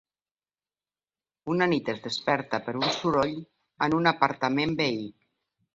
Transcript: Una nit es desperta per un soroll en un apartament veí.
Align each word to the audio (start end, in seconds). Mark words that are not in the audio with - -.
Una 1.55 1.67
nit 1.75 1.93
es 1.95 2.01
desperta 2.07 2.63
per 2.69 2.75
un 2.81 2.89
soroll 2.99 3.37
en 3.89 4.01
un 4.01 4.15
apartament 4.17 4.77
veí. 4.85 5.11